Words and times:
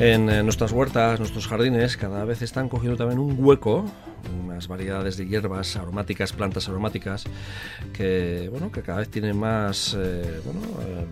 en 0.00 0.26
nuestras 0.44 0.72
huertas, 0.72 1.18
nuestros 1.18 1.46
jardines, 1.46 1.98
cada 1.98 2.24
vez 2.24 2.40
están 2.40 2.70
cogiendo 2.70 2.96
también 2.96 3.18
un 3.18 3.36
hueco 3.38 3.84
unas 4.60 4.68
variedades 4.68 5.16
de 5.16 5.26
hierbas 5.26 5.74
aromáticas, 5.76 6.34
plantas 6.34 6.68
aromáticas, 6.68 7.24
que, 7.94 8.48
bueno, 8.50 8.70
que 8.70 8.82
cada 8.82 8.98
vez 8.98 9.08
tienen 9.08 9.38
más 9.38 9.96
eh, 9.98 10.40
bueno, 10.44 10.60
eh, 10.82 11.06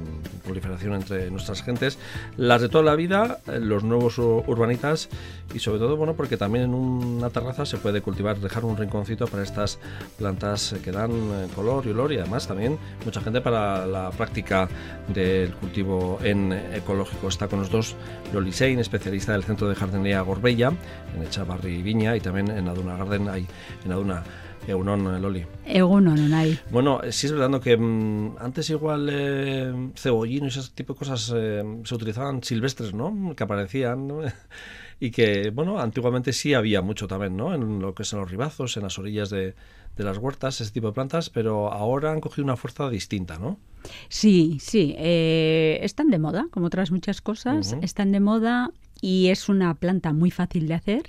proliferación 0.45 0.93
entre 0.93 1.31
nuestras 1.31 1.63
gentes, 1.63 1.99
las 2.37 2.61
de 2.61 2.69
toda 2.69 2.85
la 2.85 2.95
vida, 2.95 3.39
eh, 3.47 3.59
los 3.59 3.85
nuevos 3.85 4.19
urbanitas 4.19 5.09
y 5.55 5.61
sobre 5.61 5.79
todo 5.79 5.97
bueno, 5.97 6.13
porque 6.13 6.37
también 6.37 6.67
en 6.67 6.75
una 6.75 7.31
terraza 7.31 7.65
se 7.65 7.79
puede 7.79 8.03
cultivar, 8.03 8.39
dejar 8.39 8.67
un 8.67 8.77
rinconcito 8.77 9.27
para 9.27 9.43
estas 9.43 9.79
plantas 10.19 10.75
que 10.85 10.93
dan 10.93 11.49
color 11.55 11.87
y 11.87 11.91
olor 11.91 12.13
y 12.13 12.19
además 12.19 12.47
también 12.47 12.79
mucha 13.07 13.23
gente 13.23 13.41
para 13.41 13.87
la 13.87 14.11
práctica 14.11 14.69
del 15.09 15.55
cultivo 15.55 16.19
en 16.23 16.53
ecológico. 16.53 17.29
Está 17.29 17.49
con 17.49 17.61
los 17.61 17.71
dos 17.71 17.97
Loli 18.35 18.53
Sein, 18.53 18.79
especialista 18.79 19.33
del 19.33 19.45
Centro 19.45 19.71
de 19.71 19.75
Jardinería 19.75 20.21
Gorbella, 20.21 20.71
en 21.17 21.23
Echavarri 21.23 21.83
Viña 21.83 22.15
y 22.15 22.21
también 22.21 22.51
en 22.51 22.69
Aduna 22.69 22.99
Garden 22.99 23.38
hay 23.39 23.47
en 23.85 23.93
Aduna. 23.93 24.23
Egunon, 24.69 25.23
Loli. 25.23 25.47
Egunon, 25.65 26.35
hay. 26.35 26.59
Bueno, 26.71 27.01
sí 27.11 27.27
es 27.27 27.33
verdad 27.33 27.61
que 27.61 27.77
mm, 27.77 28.37
antes 28.39 28.69
igual 28.69 29.09
eh, 29.11 29.73
cebollino 29.95 30.45
y 30.45 30.49
ese 30.49 30.61
tipo 30.75 30.93
de 30.93 30.99
cosas 30.99 31.33
eh, 31.35 31.63
se 31.85 31.95
utilizaban 31.95 32.43
silvestres, 32.43 32.93
¿no? 32.93 33.35
Que 33.35 33.45
aparecían, 33.45 34.09
y 35.01 35.11
que, 35.11 35.51
bueno, 35.51 35.81
antiguamente 35.81 36.35
sí 36.35 36.53
había 36.53 36.83
mucho 36.83 37.09
también, 37.09 37.35
¿no? 37.37 37.55
En 37.55 37.81
lo 37.81 37.95
que 37.95 38.05
son 38.05 38.21
los 38.21 38.31
ribazos, 38.31 38.77
en 38.77 38.83
las 38.83 38.99
orillas 38.99 39.31
de, 39.31 39.55
las 39.97 40.19
huertas, 40.19 40.61
ese 40.61 40.71
tipo 40.71 40.89
de 40.89 40.93
plantas, 40.93 41.31
pero 41.31 41.73
ahora 41.73 42.13
han 42.13 42.21
cogido 42.21 42.45
una 42.45 42.57
fuerza 42.57 42.89
distinta, 42.91 43.39
¿no? 43.39 43.59
Sí, 44.09 44.59
sí. 44.61 44.95
Eh, 44.99 45.81
están 45.83 46.11
de 46.11 46.19
moda, 46.19 46.47
como 46.51 46.67
otras 46.67 46.93
muchas 46.93 47.21
cosas. 47.21 47.75
Están 47.83 48.13
de 48.13 48.21
moda 48.21 48.71
y 49.01 49.29
es 49.29 49.49
una 49.49 49.75
planta 49.75 50.13
muy 50.13 50.31
fácil 50.31 50.69
de 50.69 50.75
hacer 50.75 51.03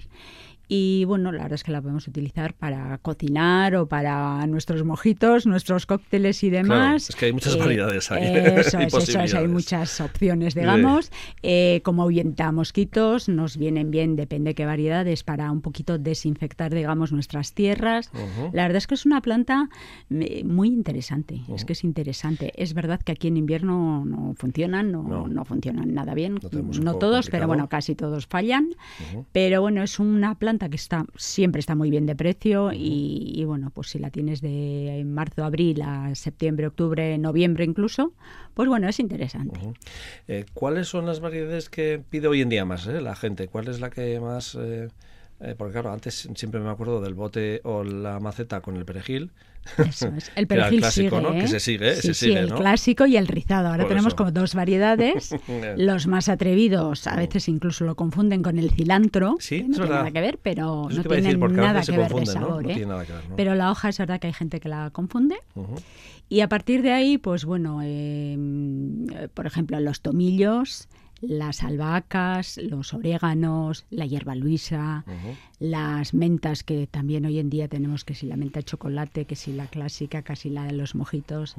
y 0.72 1.04
bueno, 1.06 1.32
la 1.32 1.40
verdad 1.42 1.56
es 1.56 1.64
que 1.64 1.72
la 1.72 1.82
podemos 1.82 2.08
utilizar 2.08 2.54
para 2.54 3.00
cocinar 3.00 3.76
o 3.76 3.88
para 3.88 4.46
nuestros 4.46 4.84
mojitos, 4.86 5.48
nuestros 5.48 5.88
cócteles 5.88 6.44
y 6.44 6.52
demás. 6.52 7.10
es 7.10 7.16
que 7.16 7.26
hay 7.26 7.34
muchas 7.34 7.56
eh, 7.56 7.60
variedades 7.60 8.12
ahí. 8.12 8.20
Eso 8.60 8.80
es, 8.80 8.94
eso 8.94 9.20
es, 9.20 9.34
hay 9.34 9.48
muchas 9.48 10.00
opciones, 10.00 10.54
digamos. 10.54 11.12
Eh, 11.42 11.82
como 11.84 12.04
ahuyenta 12.04 12.52
mosquitos, 12.52 13.30
nos 13.30 13.58
vienen 13.58 13.90
bien, 13.90 14.16
depende 14.16 14.54
qué 14.54 14.68
variedades, 14.68 15.24
para 15.24 15.52
un 15.52 15.62
poquito 15.62 15.98
desinfectar, 15.98 16.72
digamos, 16.72 17.12
nuestras 17.12 17.54
tierras. 17.54 18.12
La 18.54 18.64
verdad 18.64 18.78
es 18.78 18.86
que 18.86 18.94
es 18.94 19.08
una 19.08 19.22
planta 19.22 19.70
muy 20.10 20.68
interesante, 20.68 21.42
es 21.56 21.66
que 21.66 21.74
es 21.74 21.84
interesante. 21.84 22.54
Es 22.56 22.76
verdad 22.76 23.00
que 23.02 23.14
aquí 23.14 23.28
en 23.28 23.38
invierno 23.38 24.06
no 24.06 24.36
funcionan, 24.36 24.92
no, 24.92 25.28
no. 25.28 25.46
funcionan 25.46 25.96
nada 25.96 26.14
bien, 26.14 26.38
no, 26.84 26.94
todos, 26.96 27.30
pero 27.32 27.48
bueno, 27.48 27.70
casi 27.70 27.96
todos 27.96 28.28
fallan. 28.28 28.70
Pero 29.32 29.62
bueno, 29.62 29.82
es 29.82 30.00
una 30.00 30.36
planta 30.36 30.59
que 30.68 30.76
está 30.76 31.06
siempre 31.16 31.60
está 31.60 31.76
muy 31.76 31.90
bien 31.90 32.06
de 32.06 32.16
precio 32.16 32.72
y, 32.74 33.44
bueno, 33.46 33.72
pues 33.74 33.90
si 33.90 34.00
la 34.00 34.10
tienes 34.10 34.42
de 34.42 35.04
marzo, 35.06 35.46
abril 35.46 35.82
a 35.82 36.14
septiembre, 36.16 36.68
octubre, 36.68 37.18
noviembre 37.18 37.64
incluso, 37.64 38.14
pues 38.54 38.68
bueno, 38.68 38.90
es 38.90 39.00
interesante. 39.00 39.60
Eh, 40.28 40.46
¿Cuáles 40.54 40.88
son 40.88 41.06
las 41.06 41.20
variedades 41.22 41.70
que 41.70 42.04
pide 42.10 42.28
hoy 42.28 42.42
en 42.42 42.50
día 42.50 42.66
más 42.66 42.88
eh, 42.88 43.00
la 43.00 43.16
gente? 43.16 43.48
¿Cuál 43.48 43.68
es 43.68 43.80
la 43.80 43.90
que 43.90 44.20
más... 44.20 44.58
Eh, 44.60 44.90
porque 45.58 45.74
claro, 45.74 45.92
antes 45.92 46.30
siempre 46.36 46.60
me 46.60 46.70
acuerdo 46.70 47.02
del 47.02 47.14
bote 47.14 47.62
o 47.64 47.84
la 47.84 48.20
maceta 48.20 48.62
con 48.62 48.76
el 48.76 48.86
perejil, 48.86 49.32
eso 49.78 50.08
es. 50.16 50.32
El 50.36 50.48
perejil 50.48 50.80
clásico, 50.80 51.18
sigue, 51.18 51.30
¿no? 51.30 51.40
Que 51.40 51.48
se 51.48 51.60
sigue, 51.60 51.96
sí, 51.96 52.14
sí, 52.14 52.32
el 52.32 52.54
clásico 52.54 53.06
y 53.06 53.18
el 53.18 53.28
rizado. 53.28 53.70
Ahora 53.70 53.88
tenemos 53.88 54.16
como 54.16 54.32
dos 54.32 54.56
variedades. 54.56 55.36
Los 55.78 56.08
más 56.08 56.30
atrevidos 56.30 57.08
a 57.08 57.16
veces 57.16 57.48
incluso 57.48 57.86
lo 57.86 57.96
confunden 57.96 58.42
con 58.42 58.58
el 58.58 58.72
cilantro, 58.72 59.38
sí, 59.40 59.64
no 59.64 59.78
tiene 59.78 59.90
nada 59.90 60.12
que 60.12 60.22
ver, 60.22 60.40
pero 60.42 60.88
no 60.90 61.04
tiene 61.04 61.36
nada 61.36 61.82
que 61.82 61.98
ver 61.98 62.14
de 62.14 62.26
sabor. 62.26 62.70
¿eh? 62.70 62.88
Pero 63.36 63.56
la 63.56 63.72
hoja 63.72 63.90
es 63.90 63.98
verdad 63.98 64.20
que 64.20 64.28
hay 64.28 64.34
gente 64.34 64.60
que 64.60 64.70
la 64.70 64.90
confunde. 64.92 65.36
Y 66.32 66.42
a 66.42 66.50
partir 66.50 66.84
de 66.84 66.92
ahí, 66.92 67.18
pues 67.18 67.44
bueno, 67.44 67.80
eh, 67.84 68.38
por 69.34 69.48
ejemplo, 69.48 69.80
los 69.80 70.02
tomillos, 70.02 70.88
las 71.22 71.64
albahacas, 71.64 72.58
los 72.58 72.94
oréganos, 72.94 73.86
la 73.90 74.06
hierba 74.06 74.36
luisa, 74.36 75.04
las 75.60 76.14
mentas 76.14 76.64
que 76.64 76.88
también 76.88 77.26
hoy 77.26 77.40
en 77.40 77.50
día 77.50 77.68
tenemos 77.68 78.06
que 78.06 78.16
si 78.16 78.26
la 78.26 78.38
menta 78.38 78.60
de 78.60 78.64
chocolate, 78.64 79.26
que 79.26 79.36
si 79.36 79.54
la 79.54 79.68
clásica, 79.68 80.22
casi 80.22 80.50
la 80.50 80.64
de 80.64 80.74
los 80.74 80.96
mojitos, 80.96 81.56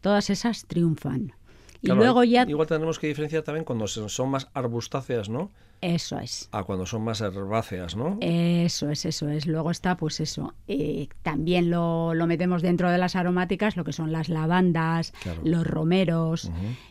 todas 0.00 0.30
esas 0.30 0.66
triunfan. 0.66 1.32
y 1.80 1.88
luego 1.88 2.24
ya 2.24 2.44
igual 2.48 2.66
tenemos 2.66 2.98
que 2.98 3.06
diferenciar 3.06 3.42
también 3.42 3.64
cuando 3.64 3.86
son 3.86 4.30
más 4.30 4.48
arbustáceas, 4.54 5.28
¿no? 5.28 5.50
Eso 5.80 6.18
es. 6.18 6.48
A 6.52 6.64
cuando 6.64 6.86
son 6.86 7.02
más 7.02 7.20
herbáceas, 7.20 7.94
¿no? 7.96 8.18
Eso 8.20 8.90
es, 8.90 9.04
eso 9.04 9.28
es. 9.28 9.46
Luego 9.46 9.70
está, 9.70 9.96
pues 9.96 10.18
eso. 10.20 10.54
Eh, 10.66 11.08
también 11.22 11.70
lo, 11.70 12.14
lo, 12.14 12.26
metemos 12.26 12.62
dentro 12.62 12.90
de 12.90 12.98
las 12.98 13.14
aromáticas, 13.14 13.76
lo 13.76 13.84
que 13.84 13.92
son 13.92 14.10
las 14.10 14.28
lavandas, 14.28 15.12
los 15.44 15.66
romeros. 15.66 16.50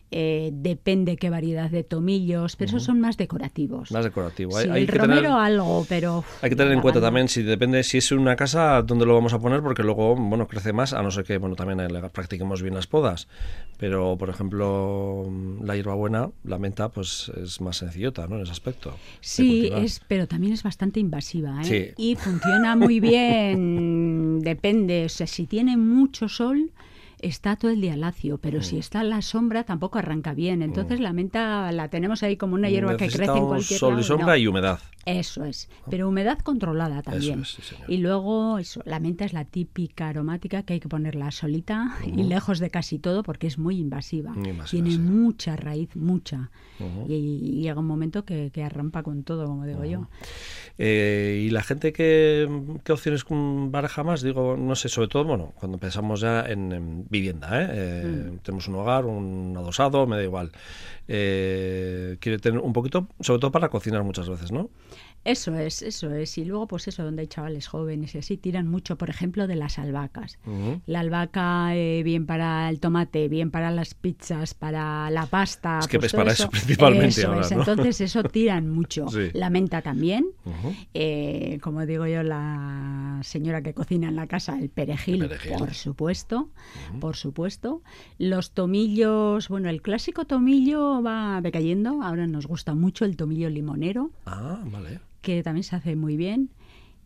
Eh, 0.09 0.51
depende 0.53 1.17
qué 1.17 1.29
variedad 1.29 1.69
de 1.69 1.83
tomillos, 1.83 2.55
pero 2.55 2.69
esos 2.69 2.83
son 2.83 3.01
más 3.01 3.17
decorativos. 3.17 3.91
Más 3.91 4.05
decorativo. 4.05 4.57
Sí, 4.57 4.69
el 4.69 4.87
romero 4.87 5.35
algo, 5.35 5.85
pero... 5.89 6.23
Hay 6.41 6.49
que 6.49 6.55
tener 6.55 6.71
en 6.71 6.79
cuenta 6.79 7.01
también 7.01 7.27
si 7.27 7.43
depende 7.43 7.83
si 7.83 7.97
es 7.97 8.11
una 8.13 8.37
casa 8.37 8.81
dónde 8.83 9.05
lo 9.05 9.13
vamos 9.13 9.33
a 9.33 9.39
poner, 9.39 9.61
porque 9.61 9.83
luego, 9.83 10.15
bueno, 10.15 10.47
crece 10.47 10.71
más, 10.71 10.93
a 10.93 11.03
no 11.03 11.11
ser 11.11 11.25
que, 11.25 11.37
bueno, 11.37 11.55
también 11.55 11.85
practiquemos 12.13 12.61
bien 12.61 12.75
las 12.75 12.87
podas. 12.87 13.27
Pero, 13.77 14.17
por 14.17 14.29
ejemplo, 14.29 15.29
la 15.61 15.75
hierbabuena, 15.75 16.29
la 16.45 16.57
menta, 16.57 16.89
pues 16.89 17.29
es 17.43 17.59
más 17.59 17.77
sencillota, 17.77 18.27
¿no? 18.27 18.37
En 18.37 18.43
ese 18.43 18.53
aspecto. 18.53 18.76
Sí, 19.19 19.69
es, 19.73 20.01
pero 20.07 20.27
también 20.27 20.53
es 20.53 20.63
bastante 20.63 20.99
invasiva, 20.99 21.61
¿eh? 21.63 21.93
Y 21.97 22.15
funciona 22.15 22.75
muy 22.75 22.99
bien, 22.99 24.39
depende, 24.41 25.05
o 25.05 25.09
sea, 25.09 25.27
si 25.27 25.45
tiene 25.45 25.77
mucho 25.77 26.29
sol 26.29 26.71
está 27.21 27.55
todo 27.55 27.71
el 27.71 27.81
día 27.81 27.95
lacio, 27.95 28.37
pero 28.37 28.61
si 28.61 28.75
mm. 28.75 28.79
está 28.79 29.01
en 29.01 29.09
la 29.09 29.21
sombra 29.21 29.63
tampoco 29.63 29.99
arranca 29.99 30.33
bien. 30.33 30.61
Entonces 30.61 30.99
mm. 30.99 31.03
la 31.03 31.13
menta 31.13 31.71
la 31.71 31.89
tenemos 31.89 32.23
ahí 32.23 32.37
como 32.37 32.55
una 32.55 32.69
hierba 32.69 32.97
que 32.97 33.07
crece 33.07 33.37
en 33.37 33.47
cualquier 33.47 33.79
sol 33.79 33.99
y 33.99 34.03
sombra 34.03 34.37
y 34.37 34.47
humedad. 34.47 34.79
Eso 35.07 35.45
es, 35.45 35.69
pero 35.89 36.09
humedad 36.09 36.39
controlada 36.39 37.01
también. 37.01 37.43
y 37.87 37.97
luego 37.97 38.59
la 38.83 38.99
menta 38.99 39.23
es 39.23 39.31
la 39.31 39.45
típica 39.45 40.09
aromática 40.09 40.63
que 40.63 40.73
hay 40.73 40.79
que 40.81 40.89
ponerla 40.89 41.31
solita 41.31 41.95
y 42.05 42.23
lejos 42.23 42.59
de 42.59 42.69
casi 42.69 42.99
todo 42.99 43.23
porque 43.23 43.47
es 43.47 43.57
muy 43.57 43.79
invasiva. 43.79 44.35
Tiene 44.69 44.97
mucha 44.97 45.55
raíz, 45.55 45.95
mucha. 45.95 46.51
y, 47.07 47.61
llega 47.61 47.79
un 47.79 47.87
momento 47.87 48.25
que, 48.25 48.51
arrampa 48.61 49.01
con 49.01 49.23
todo, 49.23 49.45
como 49.45 49.65
digo 49.65 49.85
yo. 49.85 50.09
Eh, 50.77 51.45
y 51.45 51.51
la 51.51 51.63
gente 51.63 51.93
que, 51.93 52.49
qué 52.83 52.91
opciones 52.91 53.25
baraja 53.29 54.03
más, 54.03 54.21
digo, 54.21 54.57
no 54.57 54.75
sé, 54.75 54.89
sobre 54.89 55.07
todo, 55.07 55.23
bueno, 55.23 55.53
cuando 55.55 55.77
pensamos 55.77 56.19
ya 56.19 56.41
en, 56.41 57.06
vivienda, 57.09 57.61
¿eh? 57.61 57.67
Eh, 57.71 58.31
mm. 58.31 58.37
tenemos 58.39 58.67
un 58.67 58.75
hogar, 58.75 59.05
un 59.05 59.55
adosado, 59.57 60.07
me 60.07 60.17
da 60.17 60.23
igual. 60.23 60.51
quiere 61.05 62.39
tener 62.39 62.59
un 62.59 62.73
poquito, 62.73 63.07
sobre 63.19 63.39
todo 63.39 63.51
para 63.51 63.69
cocinar 63.69 64.03
muchas 64.03 64.29
veces, 64.29 64.51
¿no? 64.51 64.69
Eso 65.23 65.55
es, 65.55 65.81
eso 65.81 66.13
es. 66.13 66.37
Y 66.37 66.45
luego, 66.45 66.67
pues 66.67 66.87
eso, 66.87 67.03
donde 67.03 67.21
hay 67.23 67.27
chavales 67.27 67.67
jóvenes 67.67 68.15
y 68.15 68.19
así, 68.19 68.37
tiran 68.37 68.67
mucho, 68.67 68.97
por 68.97 69.09
ejemplo, 69.09 69.45
de 69.45 69.55
las 69.55 69.77
albahacas. 69.77 70.39
La 70.85 71.01
albahaca, 71.01 71.75
eh, 71.75 72.01
bien 72.03 72.25
para 72.25 72.69
el 72.69 72.79
tomate, 72.79 73.27
bien 73.27 73.51
para 73.51 73.69
las 73.71 73.93
pizzas, 73.93 74.53
para 74.53 75.09
la 75.11 75.25
pasta. 75.25 75.79
Es 75.79 75.87
que 75.87 75.99
pues 75.99 76.13
para 76.13 76.31
eso, 76.31 76.49
principalmente 76.49 77.25
ahora, 77.25 77.45
Entonces, 77.49 77.99
eso 77.99 78.23
tiran 78.31 78.69
mucho. 78.69 79.05
La 79.33 79.49
menta 79.49 79.81
también. 79.81 80.27
Eh, 80.93 81.59
como 81.61 81.85
digo 81.85 82.07
yo, 82.07 82.23
la 82.23 83.19
señora 83.23 83.61
que 83.61 83.73
cocina 83.73 84.07
en 84.07 84.15
la 84.15 84.27
casa, 84.27 84.57
el 84.57 84.69
perejil, 84.69 85.29
por 85.57 85.73
supuesto. 85.73 86.49
Por 87.01 87.17
supuesto. 87.17 87.81
Los 88.17 88.51
tomillos, 88.51 89.49
bueno, 89.49 89.69
el 89.69 89.81
clásico 89.81 90.25
tomillo 90.25 91.01
va 91.03 91.41
decayendo. 91.41 92.01
Ahora 92.01 92.27
nos 92.27 92.47
gusta 92.47 92.75
mucho 92.75 93.03
el 93.03 93.17
tomillo 93.17 93.49
limonero. 93.49 94.11
Ah, 94.25 94.61
vale 94.65 95.01
que 95.27 95.43
también 95.43 95.65
se 95.65 95.75
hace 95.75 95.97
muy 95.97 96.15
bien. 96.15 96.51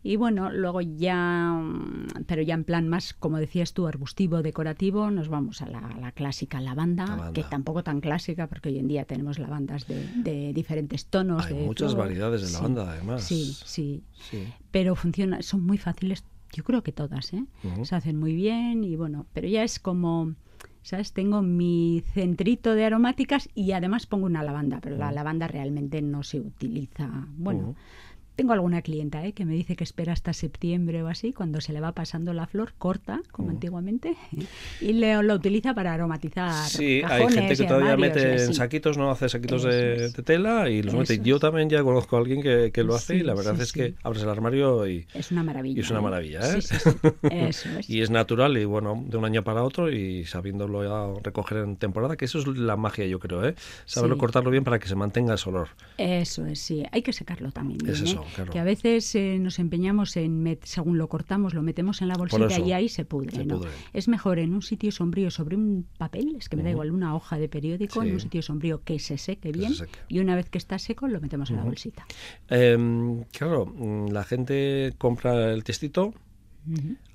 Y 0.04 0.14
bueno, 0.14 0.52
luego 0.52 0.80
ya, 0.80 1.52
mm, 1.52 2.24
pero 2.26 2.40
ya 2.40 2.54
en 2.54 2.62
plan 2.62 2.88
más, 2.88 3.14
como 3.14 3.38
decías 3.38 3.72
tú, 3.72 3.88
arbustivo, 3.88 4.42
decorativo, 4.42 5.10
nos 5.10 5.28
vamos 5.28 5.60
a 5.60 5.66
la, 5.66 6.12
clásica 6.12 6.60
lavanda, 6.60 7.32
que 7.34 7.42
tampoco 7.42 7.82
tan 7.82 8.00
clásica, 8.00 8.46
porque 8.46 8.68
hoy 8.68 8.78
en 8.78 8.86
día 8.86 9.04
tenemos 9.06 9.40
lavandas 9.40 9.86
de, 9.88 10.52
diferentes 10.52 11.06
tonos. 11.06 11.46
Hay 11.46 11.54
muchas 11.54 11.96
variedades 11.96 12.42
de 12.42 12.52
lavanda, 12.52 12.92
además. 12.92 13.24
Sí, 13.24 13.56
sí, 13.64 14.04
Pero 14.70 14.94
funciona, 14.94 15.42
son 15.42 15.66
muy 15.66 15.78
fáciles, 15.78 16.24
yo 16.52 16.62
creo 16.62 16.84
que 16.84 16.92
todas, 16.92 17.32
¿eh? 17.32 17.44
Se 17.82 17.96
hacen 17.96 18.20
muy 18.20 18.34
bien 18.34 18.84
y 18.84 18.94
bueno, 18.94 19.26
pero 19.32 19.48
ya 19.48 19.64
es 19.64 19.80
como 19.80 20.34
¿sabes? 20.82 21.12
Tengo 21.12 21.42
mi 21.42 22.02
centrito 22.12 22.74
de 22.74 22.84
aromáticas 22.84 23.48
y 23.54 23.72
además 23.72 24.06
pongo 24.06 24.26
una 24.26 24.42
lavanda, 24.42 24.80
pero 24.80 24.96
la 24.96 25.12
lavanda 25.12 25.46
realmente 25.46 26.02
no 26.02 26.22
se 26.22 26.40
utiliza, 26.40 27.08
bueno, 27.36 27.76
tengo 28.36 28.52
alguna 28.52 28.82
clienta 28.82 29.24
¿eh? 29.24 29.32
que 29.32 29.44
me 29.44 29.54
dice 29.54 29.76
que 29.76 29.84
espera 29.84 30.12
hasta 30.12 30.32
septiembre 30.32 31.02
o 31.02 31.08
así, 31.08 31.32
cuando 31.32 31.60
se 31.60 31.72
le 31.72 31.80
va 31.80 31.92
pasando 31.92 32.32
la 32.32 32.46
flor, 32.46 32.72
corta, 32.78 33.20
como 33.30 33.50
antiguamente, 33.50 34.16
y 34.80 34.92
le, 34.92 35.22
lo 35.22 35.34
utiliza 35.34 35.74
para 35.74 35.92
aromatizar. 35.92 36.68
Sí, 36.68 37.02
hay 37.04 37.28
gente 37.28 37.56
que 37.56 37.64
todavía 37.64 37.96
mete 37.96 38.44
en 38.44 38.54
saquitos, 38.54 38.96
¿no? 38.96 39.10
Hace 39.10 39.28
saquitos 39.28 39.62
de, 39.62 40.10
tela 40.24 40.68
y 40.70 40.82
los 40.82 40.94
mete. 40.94 41.20
Yo 41.20 41.38
también 41.38 41.68
ya 41.68 41.82
conozco 41.82 42.16
a 42.16 42.20
alguien 42.20 42.42
que, 42.42 42.82
lo 42.82 42.94
hace 42.96 43.16
y 43.16 43.20
la 43.20 43.34
verdad 43.34 43.60
es 43.60 43.72
que 43.72 43.94
abres 44.02 44.22
el 44.22 44.28
armario 44.28 44.88
y. 44.88 45.06
Es 45.14 45.30
una 45.30 45.44
maravilla. 45.44 45.78
Y 45.78 45.80
es 45.80 45.90
una 45.90 46.00
¿eh? 46.00 46.02
maravilla, 46.02 46.40
¿eh? 46.40 46.58
Eso 46.58 47.68
es. 47.78 47.88
y 47.88 48.00
es 48.00 48.10
natural 48.10 48.56
y 48.56 48.64
bueno, 48.64 49.04
de 49.06 49.16
un 49.16 49.24
año 49.24 49.44
para 49.44 49.62
otro 49.62 49.90
y 49.90 50.24
sabiéndolo 50.24 50.82
ya 50.82 51.20
recoger 51.22 51.58
en 51.58 51.76
temporada, 51.76 52.16
que 52.16 52.24
eso 52.24 52.38
es 52.38 52.46
la 52.46 52.76
magia, 52.76 53.06
yo 53.06 53.18
creo, 53.18 53.46
¿eh? 53.46 53.54
Saberlo 53.84 54.18
cortarlo 54.18 54.50
bien 54.50 54.64
para 54.64 54.78
que 54.78 54.88
se 54.88 54.94
mantenga 54.94 55.34
ese 55.34 55.48
olor. 55.48 55.68
Eso 55.98 56.46
es, 56.46 56.60
sí. 56.60 56.84
Hay 56.90 57.02
que 57.02 57.12
secarlo 57.12 57.52
también. 57.52 57.88
es 57.88 58.02
¿eh? 58.02 58.16
Que 58.50 58.58
a 58.58 58.64
veces 58.64 59.14
eh, 59.14 59.38
nos 59.38 59.58
empeñamos 59.58 60.16
en, 60.16 60.58
según 60.62 60.98
lo 60.98 61.08
cortamos, 61.08 61.54
lo 61.54 61.62
metemos 61.62 62.02
en 62.02 62.08
la 62.08 62.14
bolsita 62.14 62.58
y 62.58 62.72
ahí 62.72 62.88
se 62.88 63.04
pudre. 63.04 63.46
Es 63.92 64.08
mejor 64.08 64.38
en 64.38 64.54
un 64.54 64.62
sitio 64.62 64.90
sombrío 64.92 65.30
sobre 65.30 65.56
un 65.56 65.86
papel, 65.98 66.36
es 66.38 66.48
que 66.48 66.56
me 66.56 66.62
da 66.62 66.70
igual 66.70 66.90
una 66.90 67.14
hoja 67.14 67.38
de 67.38 67.48
periódico, 67.48 68.02
en 68.02 68.12
un 68.12 68.20
sitio 68.20 68.42
sombrío 68.42 68.82
que 68.82 68.98
se 68.98 69.18
seque 69.18 69.52
bien 69.52 69.72
y 70.08 70.18
una 70.18 70.36
vez 70.36 70.48
que 70.48 70.58
está 70.58 70.78
seco 70.78 71.08
lo 71.08 71.20
metemos 71.20 71.50
en 71.50 71.56
la 71.56 71.64
bolsita. 71.64 72.06
Em, 72.48 73.24
claro, 73.24 73.66
mm, 73.66 74.08
la 74.08 74.24
gente 74.24 74.94
compra 74.98 75.52
el 75.52 75.64
testito 75.64 76.14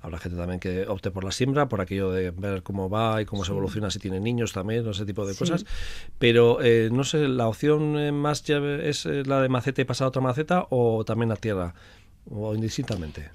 Habrá 0.00 0.18
gente 0.18 0.36
también 0.36 0.60
que 0.60 0.86
opte 0.86 1.10
por 1.10 1.24
la 1.24 1.32
siembra, 1.32 1.68
por 1.68 1.80
aquello 1.80 2.10
de 2.10 2.30
ver 2.30 2.62
cómo 2.62 2.90
va 2.90 3.22
y 3.22 3.24
cómo 3.24 3.44
se 3.44 3.52
evoluciona, 3.52 3.90
si 3.90 3.98
tiene 3.98 4.20
niños 4.20 4.52
también, 4.52 4.86
ese 4.86 5.06
tipo 5.06 5.26
de 5.26 5.34
cosas. 5.34 5.64
Pero 6.18 6.62
eh, 6.62 6.90
no 6.92 7.04
sé, 7.04 7.28
¿la 7.28 7.48
opción 7.48 7.98
eh, 7.98 8.12
más 8.12 8.48
es 8.48 9.06
eh, 9.06 9.22
la 9.24 9.40
de 9.40 9.48
maceta 9.48 9.80
y 9.80 9.84
pasar 9.84 10.06
a 10.06 10.08
otra 10.08 10.20
maceta 10.20 10.66
o 10.70 11.04
también 11.04 11.32
a 11.32 11.36
tierra? 11.36 11.74
O 12.30 12.54
indistintamente? 12.54 13.30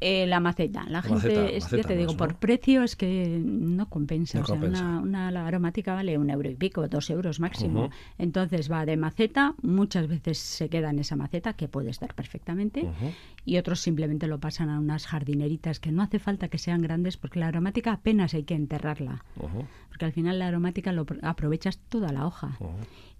Eh, 0.00 0.26
la 0.26 0.40
maceta. 0.40 0.84
La, 0.88 1.02
gente, 1.02 1.58
ya 1.58 1.82
te 1.82 1.96
digo, 1.96 2.16
por 2.16 2.36
precio 2.36 2.82
es 2.82 2.96
que 2.96 3.40
no 3.44 3.88
compensa. 3.88 4.40
o 4.40 4.46
sea, 4.46 4.56
Una, 4.56 5.46
aromática 5.46 5.94
vale 5.94 6.16
un 6.18 6.30
euro 6.30 6.48
y 6.48 6.54
pico, 6.54 6.86
dos 6.88 7.10
euros 7.10 7.40
máximo. 7.40 7.90
Entonces 8.16 8.70
va 8.70 8.86
de 8.86 8.96
maceta, 8.96 9.54
muchas 9.62 10.08
veces 10.08 10.38
se 10.38 10.68
queda 10.68 10.90
en 10.90 11.00
esa 11.00 11.16
maceta, 11.16 11.54
que 11.54 11.68
puede 11.68 11.90
estar 11.90 12.14
perfectamente, 12.14 12.88
y 13.44 13.58
otros 13.58 13.80
simplemente 13.80 14.26
lo 14.26 14.38
pasan 14.38 14.70
a 14.70 14.78
unas 14.78 15.06
jardineritas 15.06 15.80
que 15.80 15.92
no 15.92 16.02
hace 16.02 16.18
falta 16.18 16.48
que 16.48 16.58
sean 16.58 16.80
grandes, 16.80 17.16
porque 17.16 17.40
la 17.40 17.48
aromática 17.48 17.92
apenas 17.92 18.34
hay 18.34 18.44
que 18.44 18.54
enterrarla. 18.54 19.24
Porque 19.88 20.04
al 20.04 20.12
final 20.12 20.38
la 20.38 20.46
aromática 20.46 20.92
lo 20.92 21.06
aprovechas 21.22 21.78
toda 21.88 22.12
la 22.12 22.26
hoja. 22.26 22.56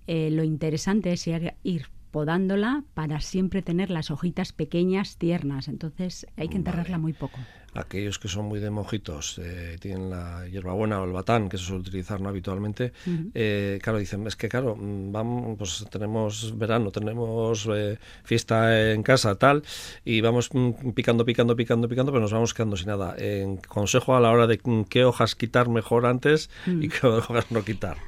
Eh, 0.07 0.31
lo 0.31 0.43
interesante 0.43 1.13
es 1.13 1.27
ir 1.27 1.89
podándola 2.11 2.85
para 2.95 3.21
siempre 3.21 3.63
tener 3.63 3.91
las 3.91 4.11
hojitas 4.11 4.53
pequeñas, 4.53 5.17
tiernas. 5.17 5.69
Entonces 5.69 6.27
hay 6.37 6.49
que 6.49 6.57
enterrarla 6.57 6.99
muy 6.99 7.13
poco 7.13 7.39
aquellos 7.75 8.19
que 8.19 8.29
son 8.29 8.47
muy 8.47 8.61
de 8.61 8.71
mojitos, 8.71 9.39
eh, 9.39 9.77
tienen 9.81 10.11
la 10.11 10.47
hierbabuena 10.49 11.01
o 11.01 11.05
el 11.05 11.13
batán, 11.13 11.49
que 11.49 11.59
se 11.59 11.65
suele 11.65 11.81
utilizar 11.81 12.21
¿no? 12.21 12.29
habitualmente, 12.29 12.93
eh, 13.35 13.79
claro, 13.83 13.99
dicen, 13.99 14.27
es 14.27 14.37
que 14.37 14.49
claro, 14.49 14.77
mm, 14.77 15.13
vamos, 15.13 15.59
pues 15.59 15.87
tenemos 15.91 16.57
verano, 16.59 16.91
tenemos 16.91 17.69
eh, 17.73 17.99
fiesta 18.25 18.93
en 18.93 19.03
casa, 19.03 19.35
tal, 19.37 19.63
y 20.05 20.21
vamos 20.21 20.51
mm, 20.53 20.91
picando, 20.91 21.25
picando, 21.25 21.57
picando, 21.57 21.89
picando, 21.89 22.13
pero 22.13 22.23
nos 22.23 22.33
vamos 22.33 22.55
quedando 22.55 22.77
sin 22.77 22.89
nada. 22.89 23.17
Consejo 23.69 24.17
a 24.17 24.21
la 24.21 24.31
hora 24.31 24.47
de 24.47 24.61
mm, 24.63 24.85
qué 24.85 25.05
hojas 25.05 25.35
quitar 25.35 25.69
mejor 25.69 26.07
antes 26.07 26.51
y 26.67 26.89
qué 26.89 27.07
hojas 27.07 27.51
no 27.51 27.65
quitar. 27.65 27.99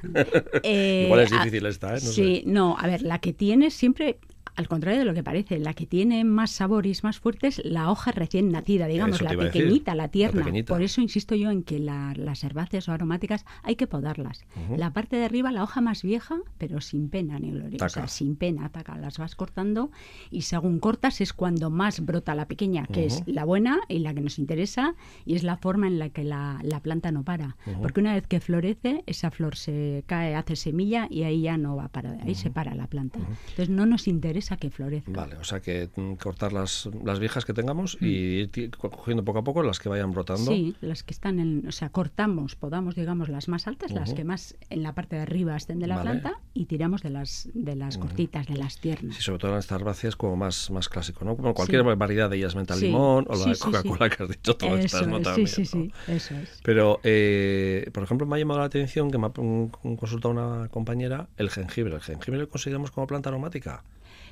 Igual 0.64 1.20
es 1.20 1.30
difícil 1.30 1.66
esta, 1.66 1.94
¿eh? 1.94 2.00
sí, 2.00 2.42
no, 2.46 2.76
a 2.78 2.86
ver, 2.86 3.02
la 3.02 3.18
que 3.18 3.32
tienes 3.32 3.74
siempre 3.74 4.18
al 4.56 4.68
contrario 4.68 5.00
de 5.00 5.04
lo 5.04 5.14
que 5.14 5.22
parece, 5.22 5.58
la 5.58 5.74
que 5.74 5.86
tiene 5.86 6.24
más 6.24 6.50
sabor 6.50 6.86
y 6.86 6.90
es 6.90 7.04
más 7.04 7.18
fuerte 7.18 7.46
es 7.46 7.62
la 7.64 7.90
hoja 7.90 8.12
recién 8.12 8.50
nacida, 8.50 8.86
digamos, 8.86 9.22
la 9.22 9.36
pequeñita, 9.36 9.94
la 9.94 10.08
tierna. 10.08 10.46
Por 10.66 10.82
eso 10.82 11.00
insisto 11.00 11.34
yo 11.34 11.50
en 11.50 11.62
que 11.62 11.78
las 11.78 12.44
herbáceas 12.44 12.88
o 12.88 12.92
aromáticas 12.92 13.44
hay 13.62 13.76
que 13.76 13.86
podarlas. 13.86 14.44
La 14.76 14.92
parte 14.92 15.16
de 15.16 15.24
arriba, 15.24 15.52
la 15.52 15.62
hoja 15.62 15.80
más 15.80 16.02
vieja, 16.02 16.38
pero 16.58 16.80
sin 16.80 17.08
pena 17.08 17.38
ni 17.38 17.50
gloria. 17.50 17.78
O 17.84 17.88
sea, 17.88 18.08
sin 18.08 18.36
pena, 18.36 18.66
ataca. 18.66 18.96
Las 18.98 19.18
vas 19.18 19.34
cortando 19.34 19.90
y 20.30 20.42
según 20.42 20.78
cortas 20.78 21.20
es 21.20 21.32
cuando 21.32 21.70
más 21.70 22.04
brota 22.04 22.34
la 22.34 22.46
pequeña, 22.46 22.86
que 22.86 23.06
es 23.06 23.22
la 23.26 23.44
buena 23.44 23.80
y 23.88 24.00
la 24.00 24.14
que 24.14 24.20
nos 24.20 24.38
interesa 24.38 24.94
y 25.24 25.34
es 25.34 25.42
la 25.42 25.56
forma 25.56 25.86
en 25.86 25.98
la 25.98 26.10
que 26.10 26.24
la, 26.24 26.60
planta 26.82 27.12
no 27.12 27.24
para. 27.24 27.56
Porque 27.80 28.00
una 28.00 28.14
vez 28.14 28.26
que 28.26 28.40
florece, 28.40 29.04
esa 29.06 29.30
flor 29.30 29.56
se 29.56 30.02
cae, 30.06 30.34
hace 30.34 30.56
semilla 30.56 31.06
y 31.10 31.22
ahí 31.24 31.42
ya 31.42 31.56
no 31.56 31.76
va 31.76 31.88
para, 31.88 32.12
ahí 32.22 32.34
se 32.34 32.50
para 32.50 32.74
la 32.74 32.86
planta. 32.86 33.18
Entonces 33.18 33.68
no 33.68 33.86
nos 33.86 34.08
interesa 34.08 34.39
que 34.56 34.70
florezca. 34.70 35.10
Vale, 35.10 35.36
o 35.36 35.44
sea 35.44 35.60
que 35.60 35.90
mm, 35.94 36.14
cortar 36.14 36.52
las, 36.52 36.88
las 37.04 37.18
viejas 37.18 37.44
que 37.44 37.52
tengamos 37.52 37.96
y 38.00 38.48
mm. 38.54 38.60
ir 38.60 38.70
cogiendo 38.76 39.24
poco 39.24 39.40
a 39.40 39.44
poco 39.44 39.62
las 39.62 39.78
que 39.78 39.88
vayan 39.88 40.12
brotando. 40.12 40.50
Sí, 40.50 40.74
las 40.80 41.02
que 41.02 41.12
están 41.12 41.38
en, 41.38 41.66
o 41.68 41.72
sea, 41.72 41.90
cortamos, 41.90 42.56
podamos, 42.56 42.94
digamos, 42.94 43.28
las 43.28 43.48
más 43.48 43.66
altas, 43.66 43.92
las 43.92 44.14
que 44.14 44.24
más 44.24 44.56
en 44.70 44.82
la 44.82 44.94
parte 44.94 45.16
de 45.16 45.22
arriba 45.22 45.56
estén 45.56 45.78
de 45.78 45.86
la 45.86 46.02
planta 46.02 46.40
y 46.54 46.66
tiramos 46.66 47.02
de 47.02 47.10
las 47.10 47.48
de 47.54 47.76
las 47.76 47.98
cortitas, 47.98 48.46
de 48.46 48.56
las 48.56 48.78
tiernas. 48.78 49.16
Sí, 49.16 49.22
sobre 49.22 49.38
todo 49.38 49.52
en 49.52 49.58
estas 49.58 49.80
herbáceas 49.80 50.16
como 50.16 50.36
más, 50.36 50.70
más 50.70 50.88
clásico, 50.88 51.24
¿no? 51.24 51.36
Como 51.36 51.54
cualquier 51.54 51.82
variedad 51.96 52.30
de 52.30 52.36
ellas, 52.36 52.54
menta 52.54 52.76
limón 52.76 53.26
o 53.28 53.34
la 53.34 53.54
Coca-Cola 53.54 54.10
que 54.10 54.22
has 54.22 54.28
dicho, 54.28 54.56
todas 54.56 54.84
estas, 54.84 55.06
¿no? 55.06 55.20
También, 55.20 55.46
sí, 55.46 55.64
sí, 55.64 55.66
sí, 55.66 55.92
eso 56.08 56.34
es. 56.34 56.60
Pero, 56.62 57.00
eh, 57.02 57.90
por 57.92 58.02
ejemplo, 58.02 58.26
me 58.26 58.36
ha 58.36 58.38
llamado 58.38 58.60
la 58.60 58.66
atención 58.66 59.10
que 59.10 59.18
me 59.18 59.26
ha 59.26 59.30
consultado 59.30 60.30
una 60.30 60.68
compañera 60.68 61.28
el 61.36 61.50
jengibre. 61.50 61.94
¿El 61.94 62.00
jengibre 62.00 62.40
lo 62.40 62.48
consideramos 62.48 62.90
como 62.90 63.06
planta 63.06 63.28
aromática? 63.28 63.82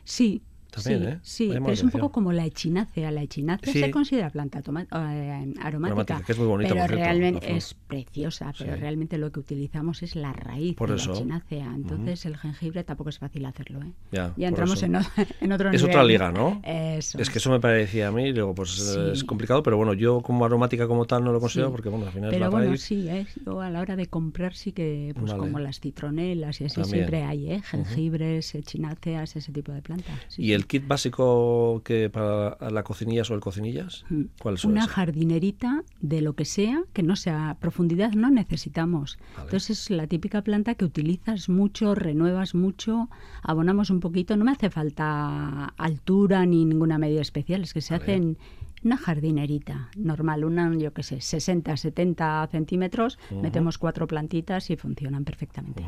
Sí, 0.08 0.42
También, 0.70 1.00
sí, 1.00 1.08
¿eh? 1.08 1.18
sí 1.22 1.48
pero 1.50 1.70
es 1.70 1.82
un 1.82 1.90
poco 1.90 2.10
como 2.10 2.32
la 2.32 2.44
echinácea. 2.44 3.10
La 3.10 3.22
echinácea 3.22 3.72
se 3.72 3.90
considera 3.90 4.30
planta 4.30 4.60
eh, 4.60 5.54
aromática, 5.62 6.22
que 6.24 6.32
es 6.32 6.38
muy 6.38 6.46
bonita, 6.46 6.74
pero 6.74 6.86
realmente 6.86 7.56
es 7.56 7.74
preciosa, 7.74 8.52
pero 8.56 8.76
realmente 8.76 9.18
lo 9.18 9.32
que 9.32 9.40
utilizamos 9.40 10.02
es 10.02 10.16
la 10.16 10.32
raíz 10.32 10.76
de 10.76 10.86
la 10.86 10.94
echinacea. 10.94 11.72
Entonces 11.74 12.26
el 12.26 12.36
jengibre 12.36 12.84
tampoco 12.84 13.10
es 13.10 13.18
fácil 13.18 13.44
hacerlo. 13.46 13.80
¿eh? 13.82 13.92
Ya, 14.12 14.34
entramos 14.38 14.82
en, 14.82 14.96
en, 15.40 15.52
otro 15.52 15.70
Es 15.70 15.82
otra 15.82 16.04
liga, 16.04 16.30
¿no? 16.30 16.60
Eso. 16.64 17.18
Es 17.18 17.30
que 17.30 17.38
eso 17.38 17.50
me 17.50 17.60
parecía 17.60 18.08
a 18.08 18.12
mí, 18.12 18.32
luego 18.32 18.54
pues 18.54 18.78
es 18.78 19.24
complicado, 19.24 19.62
pero 19.62 19.76
bueno, 19.76 19.94
yo 19.94 20.20
como 20.20 20.44
aromática 20.44 20.86
como 20.86 21.06
tal 21.06 21.24
no 21.24 21.32
lo 21.32 21.40
considero 21.40 21.70
porque 21.70 21.88
bueno, 21.88 22.06
al 22.06 22.12
final 22.12 22.30
pero 22.30 22.44
es 22.44 22.52
la 22.52 22.56
bueno, 22.56 22.76
sí, 22.76 23.08
¿eh? 23.08 23.26
yo 23.44 23.60
a 23.60 23.70
la 23.70 23.80
hora 23.80 23.96
de 23.96 24.06
comprar 24.06 24.54
sí 24.54 24.72
que, 24.72 25.14
pues 25.18 25.32
como 25.34 25.58
las 25.58 25.80
citronelas 25.80 26.60
y 26.60 26.64
así 26.64 26.84
siempre 26.84 27.24
hay, 27.24 27.52
¿eh? 27.52 27.62
Jengibres, 27.62 28.54
echinaceas, 28.54 29.36
ese 29.36 29.52
tipo 29.52 29.72
de 29.72 29.82
plantas. 29.82 30.38
y 30.38 30.52
el 30.58 30.66
kit 30.66 30.86
básico 30.86 31.82
que 31.84 32.10
para 32.10 32.70
la 32.70 32.82
cocinillas 32.82 33.30
o 33.30 33.34
el 33.34 33.40
cocinillas? 33.40 34.04
¿Cuál 34.40 34.56
es? 34.56 34.64
Una 34.64 34.86
jardinerita 34.86 35.84
de 36.00 36.20
lo 36.20 36.34
que 36.34 36.44
sea, 36.44 36.82
que 36.92 37.02
no 37.02 37.14
sea 37.16 37.56
profundidad, 37.60 38.12
no 38.12 38.28
necesitamos. 38.30 39.18
Entonces 39.40 39.70
es 39.70 39.90
la 39.90 40.06
típica 40.06 40.42
planta 40.42 40.74
que 40.74 40.84
utilizas 40.84 41.48
mucho, 41.48 41.94
renuevas 41.94 42.54
mucho, 42.54 43.08
abonamos 43.42 43.90
un 43.90 44.00
poquito. 44.00 44.36
No 44.36 44.44
me 44.44 44.52
hace 44.52 44.68
falta 44.68 45.66
altura 45.76 46.44
ni 46.44 46.64
ninguna 46.64 46.98
medida 46.98 47.20
especial, 47.20 47.62
es 47.62 47.72
que 47.72 47.80
se 47.80 47.94
hacen 47.94 48.36
una 48.84 48.96
jardinerita 48.96 49.90
normal, 49.96 50.44
una, 50.44 50.74
yo 50.76 50.92
qué 50.92 51.02
sé, 51.02 51.20
60, 51.20 51.76
70 51.76 52.48
centímetros, 52.50 53.18
metemos 53.42 53.78
cuatro 53.78 54.06
plantitas 54.06 54.70
y 54.70 54.76
funcionan 54.76 55.24
perfectamente. 55.24 55.84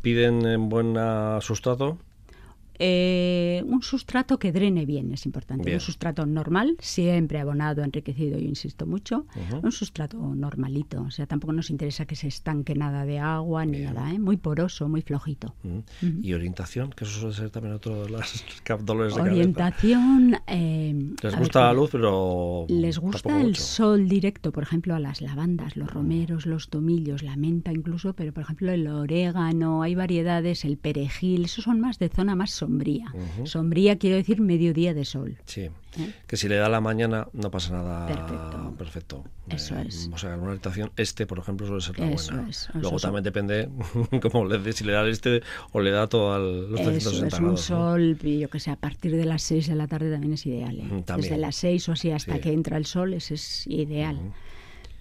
¿Piden 0.00 0.46
en 0.46 0.68
buen 0.68 0.94
sustrato? 1.40 1.98
Eh, 2.78 3.62
un 3.66 3.82
sustrato 3.82 4.38
que 4.38 4.52
drene 4.52 4.86
bien 4.86 5.12
es 5.12 5.26
importante. 5.26 5.72
Un 5.72 5.80
sustrato 5.80 6.26
normal, 6.26 6.76
siempre 6.80 7.38
abonado, 7.38 7.82
enriquecido, 7.82 8.38
yo 8.38 8.48
insisto 8.48 8.86
mucho. 8.86 9.26
Un 9.62 9.72
sustrato 9.72 10.18
normalito. 10.18 11.02
O 11.02 11.10
sea, 11.10 11.26
tampoco 11.26 11.52
nos 11.52 11.70
interesa 11.70 12.06
que 12.06 12.16
se 12.16 12.28
estanque 12.28 12.74
nada 12.74 13.04
de 13.04 13.18
agua 13.18 13.64
ni 13.64 13.80
nada. 13.80 14.12
¿eh? 14.12 14.18
Muy 14.18 14.36
poroso, 14.36 14.88
muy 14.88 15.02
flojito. 15.02 15.54
¿Y 16.22 16.32
orientación? 16.32 16.90
Que 16.90 17.04
eso 17.04 17.20
suele 17.20 17.34
ser 17.34 17.50
también 17.50 17.74
otro 17.74 18.04
de 18.04 18.10
los 18.10 18.44
dolores 18.84 19.14
de 19.14 19.22
Orientación. 19.22 20.36
Eh, 20.46 21.14
les 21.22 21.38
gusta 21.38 21.60
la 21.64 21.72
luz, 21.72 21.90
pero. 21.90 22.66
Les 22.68 22.98
gusta 22.98 23.40
el 23.40 23.56
sol 23.56 24.08
directo, 24.08 24.52
por 24.52 24.62
ejemplo, 24.62 24.94
a 24.94 25.00
las 25.00 25.20
lavandas, 25.20 25.76
los 25.76 25.90
romeros, 25.90 26.46
los 26.46 26.68
tomillos, 26.68 27.22
la 27.22 27.36
menta 27.36 27.72
incluso, 27.72 28.14
pero 28.14 28.32
por 28.32 28.42
ejemplo 28.42 28.70
el 28.72 28.86
orégano, 28.86 29.82
hay 29.82 29.94
variedades, 29.94 30.64
el 30.64 30.76
perejil, 30.76 31.44
esos 31.44 31.64
son 31.64 31.80
más 31.80 31.98
de 31.98 32.08
zona 32.08 32.34
más 32.34 32.50
sombría. 32.66 33.14
Sombría 33.44 33.96
quiero 33.96 34.16
decir 34.16 34.40
mediodía 34.40 34.92
de 34.92 35.04
sol. 35.04 35.36
Sí, 35.44 35.62
¿Eh? 35.62 36.12
que 36.26 36.36
si 36.36 36.48
le 36.48 36.56
da 36.56 36.68
la 36.68 36.80
mañana 36.80 37.28
no 37.32 37.50
pasa 37.50 37.72
nada 37.72 38.06
perfecto. 38.06 38.74
perfecto. 38.76 39.24
Eso 39.48 39.76
eh, 39.76 39.84
es. 39.86 40.10
O 40.12 40.18
sea, 40.18 40.34
una 40.36 40.48
orientación 40.48 40.90
este, 40.96 41.26
por 41.26 41.38
ejemplo, 41.38 41.66
suele 41.66 41.80
ser 41.80 41.98
la 41.98 42.06
buena. 42.06 42.50
Luego 42.74 42.98
también 42.98 43.24
depende 43.24 43.68
como 44.22 44.44
le 44.44 44.58
dé, 44.58 44.72
si 44.72 44.84
le 44.84 44.92
da 44.92 45.02
el 45.02 45.10
este 45.10 45.42
o 45.72 45.80
le 45.80 45.90
da 45.90 46.08
todo 46.08 46.34
al, 46.34 46.70
los 46.70 46.80
360 46.82 47.36
es 47.36 47.42
un 47.42 47.56
sol, 47.56 48.18
yo 48.18 48.50
que 48.50 48.60
sé, 48.60 48.70
a 48.70 48.76
partir 48.76 49.16
de 49.16 49.24
las 49.24 49.42
6 49.42 49.68
de 49.68 49.74
la 49.76 49.86
tarde 49.86 50.10
también 50.10 50.32
es 50.32 50.44
ideal. 50.46 50.78
¿eh? 50.78 51.04
Desde 51.16 51.36
las 51.36 51.54
6 51.56 51.88
o 51.88 51.92
así 51.92 52.10
hasta 52.10 52.40
que 52.40 52.52
entra 52.52 52.76
el 52.76 52.86
sol, 52.86 53.14
ese 53.14 53.34
es 53.34 53.66
ideal. 53.68 54.18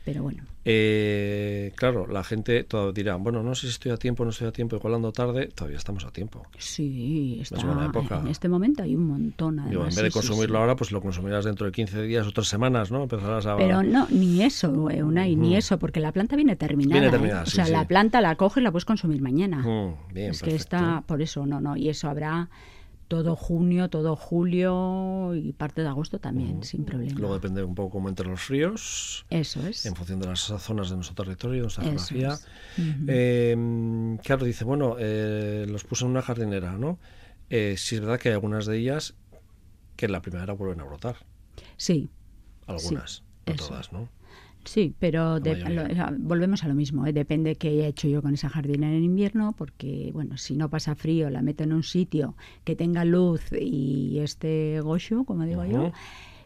Pero 0.05 0.21
bueno. 0.21 0.43
Eh, 0.65 1.71
claro, 1.75 2.05
la 2.05 2.23
gente 2.23 2.63
todavía 2.63 2.93
dirá, 2.93 3.15
bueno, 3.15 3.41
no 3.41 3.55
sé 3.55 3.61
si 3.61 3.73
estoy 3.73 3.91
a 3.91 3.97
tiempo, 3.97 4.23
no 4.23 4.29
estoy 4.29 4.47
a 4.47 4.51
tiempo, 4.51 4.75
igual 4.75 4.93
ando 4.93 5.11
tarde, 5.11 5.47
todavía 5.47 5.77
estamos 5.77 6.05
a 6.05 6.11
tiempo. 6.11 6.43
Sí, 6.59 7.39
está, 7.41 7.59
en 8.21 8.27
este 8.27 8.47
momento 8.47 8.83
hay 8.83 8.95
un 8.95 9.07
montón. 9.07 9.59
Además, 9.59 9.97
en 9.97 10.03
vez 10.03 10.03
de 10.03 10.11
consumirlo 10.11 10.59
ahora, 10.59 10.75
pues 10.75 10.91
lo 10.91 11.01
consumirás 11.01 11.45
dentro 11.45 11.65
de 11.65 11.71
15 11.71 12.03
días, 12.03 12.27
otras 12.27 12.47
semanas, 12.47 12.91
¿no? 12.91 13.01
Empezarás 13.03 13.47
a... 13.47 13.57
Pero 13.57 13.81
no, 13.81 14.07
ni 14.11 14.43
eso, 14.43 14.91
eh, 14.91 15.01
una 15.01 15.27
y 15.27 15.35
ni 15.35 15.55
eso, 15.55 15.79
porque 15.79 15.99
la 15.99 16.11
planta 16.11 16.35
viene 16.35 16.55
terminada. 16.55 17.01
Viene 17.01 17.11
terminada, 17.11 17.41
¿eh? 17.41 17.47
O 17.47 17.49
sea, 17.49 17.67
la 17.67 17.87
planta 17.87 18.21
la 18.21 18.35
coges 18.35 18.61
y 18.61 18.63
la 18.63 18.71
puedes 18.71 18.85
consumir 18.85 19.21
mañana. 19.21 19.57
Mm, 19.57 20.13
bien, 20.13 20.31
es 20.31 20.43
que 20.43 20.53
está, 20.53 21.03
por 21.07 21.23
eso, 21.23 21.47
no, 21.47 21.59
no, 21.59 21.75
y 21.75 21.89
eso 21.89 22.09
habrá 22.09 22.49
todo 23.07 23.35
junio, 23.35 23.89
todo 23.89 24.15
julio 24.15 25.33
y 25.35 25.53
parte 25.53 25.81
de 25.81 25.87
agosto 25.87 26.19
también, 26.19 26.63
sin 26.63 26.85
problema. 26.85 27.19
Luego 27.19 27.35
depende 27.35 27.63
un 27.63 27.75
poco 27.75 27.91
cómo 27.91 28.09
entren 28.09 28.31
los 28.31 28.41
fríos. 28.41 29.25
Eso 29.29 29.65
es. 29.67 29.85
En 29.85 29.95
función 29.95 30.19
de 30.19 30.27
las 30.27 30.39
zonas 30.39 30.89
de 30.89 30.95
nuestro 30.95 31.15
territorio, 31.15 31.57
de 31.57 31.61
nuestra 31.61 31.83
geografía. 31.83 32.37
Claro, 34.23 34.45
dice, 34.45 34.63
bueno, 34.63 34.95
eh, 34.99 35.65
los 35.69 35.83
puse 35.83 36.05
en 36.05 36.11
una 36.11 36.21
jardinera, 36.21 36.77
¿no? 36.77 36.99
Eh, 37.49 37.75
sí 37.77 37.95
es 37.95 38.01
verdad 38.01 38.19
que 38.19 38.29
hay 38.29 38.33
algunas 38.33 38.65
de 38.65 38.77
ellas 38.77 39.13
que 39.95 40.07
en 40.07 40.11
la 40.11 40.21
primavera 40.21 40.53
vuelven 40.53 40.81
a 40.81 40.83
brotar. 40.85 41.17
Sí. 41.77 42.09
Algunas, 42.67 43.23
no 43.45 43.55
todas, 43.55 43.91
¿no? 43.93 44.09
Sí, 44.65 44.93
pero 44.99 45.39
volvemos 46.17 46.63
a 46.63 46.67
lo 46.67 46.75
mismo. 46.75 47.05
¿eh? 47.05 47.13
Depende 47.13 47.55
qué 47.55 47.69
haya 47.69 47.87
hecho 47.87 48.07
yo 48.07 48.21
con 48.21 48.33
esa 48.33 48.49
jardina 48.49 48.91
en 48.91 49.03
invierno, 49.03 49.53
porque, 49.57 50.09
bueno, 50.13 50.37
si 50.37 50.55
no 50.57 50.69
pasa 50.69 50.95
frío, 50.95 51.29
la 51.29 51.41
meto 51.41 51.63
en 51.63 51.71
un 51.71 51.83
sitio 51.83 52.35
que 52.63 52.75
tenga 52.75 53.05
luz 53.05 53.41
y 53.51 54.19
este 54.19 54.81
gocho, 54.81 55.23
como 55.23 55.45
digo 55.45 55.65
yo, 55.65 55.91